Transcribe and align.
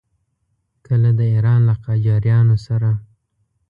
کله 0.85 1.09
د 1.19 1.21
ایران 1.33 1.59
له 1.69 1.73
قاجاریانو 1.85 2.55
سره. 2.65 2.89